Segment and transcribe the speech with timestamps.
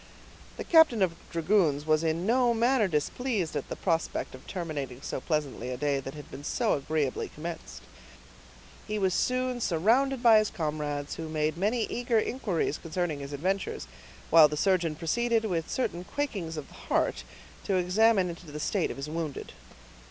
[0.57, 5.21] The captain of dragoons was in no manner displeased at the prospect of terminating so
[5.21, 7.83] pleasantly a day that had been so agreeably commenced.
[8.87, 13.85] He was soon surrounded by his comrades, who made many eager inquiries concerning his adventures,
[14.31, 17.23] while the surgeon proceeded, with certain quakings of the heart,
[17.65, 19.53] to examine into the state of his wounded.